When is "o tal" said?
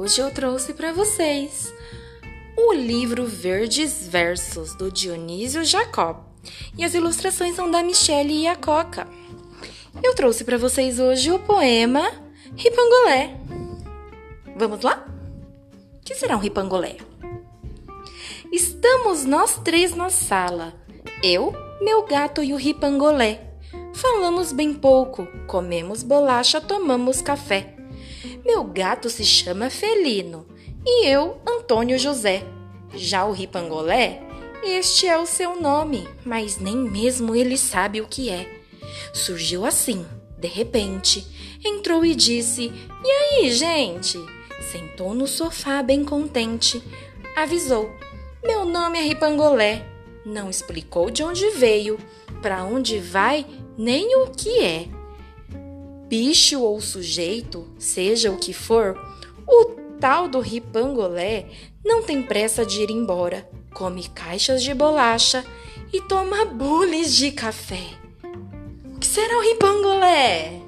59.46-60.26